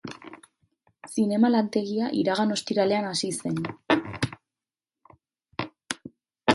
Zinema 1.15 1.51
lantegia 1.51 2.09
iragan 2.21 2.55
ostiralean 2.57 3.11
hasi 3.11 3.31
zen. 3.43 3.63